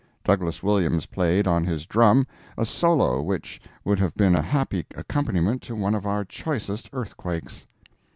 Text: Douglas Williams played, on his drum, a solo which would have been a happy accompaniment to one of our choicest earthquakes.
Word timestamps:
Douglas 0.23 0.63
Williams 0.63 1.05
played, 1.05 1.45
on 1.45 1.63
his 1.63 1.85
drum, 1.85 2.25
a 2.57 2.65
solo 2.65 3.21
which 3.21 3.61
would 3.85 3.99
have 3.99 4.15
been 4.15 4.33
a 4.33 4.41
happy 4.41 4.83
accompaniment 4.95 5.61
to 5.61 5.75
one 5.75 5.93
of 5.93 6.07
our 6.07 6.25
choicest 6.25 6.89
earthquakes. 6.91 7.67